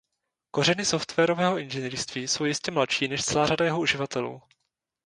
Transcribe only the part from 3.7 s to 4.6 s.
uživatelů.